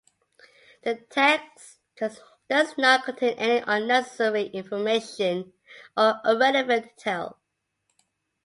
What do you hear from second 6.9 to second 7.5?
details.